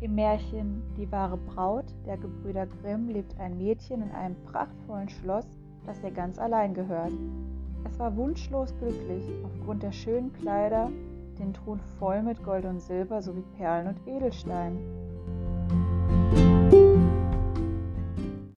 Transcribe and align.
Im 0.00 0.14
Märchen 0.14 0.82
Die 0.96 1.12
wahre 1.12 1.36
Braut 1.36 1.84
der 2.06 2.16
Gebrüder 2.16 2.66
Grimm 2.66 3.08
lebt 3.08 3.38
ein 3.38 3.58
Mädchen 3.58 4.00
in 4.00 4.10
einem 4.12 4.36
prachtvollen 4.44 5.10
Schloss, 5.10 5.46
das 5.84 6.02
ihr 6.02 6.10
ganz 6.10 6.38
allein 6.38 6.72
gehört. 6.72 7.12
Es 7.84 7.98
war 7.98 8.16
wunschlos 8.16 8.74
glücklich 8.78 9.24
aufgrund 9.44 9.82
der 9.82 9.92
schönen 9.92 10.32
Kleider, 10.32 10.90
den 11.38 11.52
Thron 11.52 11.80
voll 11.98 12.22
mit 12.22 12.42
Gold 12.42 12.64
und 12.64 12.80
Silber 12.80 13.20
sowie 13.20 13.44
Perlen 13.58 13.88
und 13.88 14.06
Edelsteinen. 14.06 15.09